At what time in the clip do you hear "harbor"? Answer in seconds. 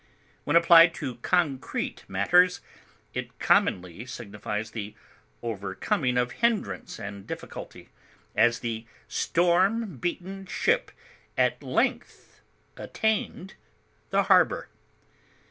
14.23-14.69